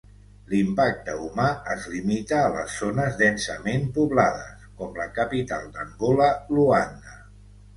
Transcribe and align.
L'impacte 0.51 1.13
humà 1.25 1.45
es 1.73 1.83
limita 1.95 2.39
a 2.45 2.47
les 2.55 2.77
zones 2.85 3.19
densament 3.19 3.85
poblades, 3.99 4.65
com 4.81 4.97
la 5.03 5.09
capital 5.21 5.69
d'Angola, 5.77 6.35
Luanda. 6.59 7.21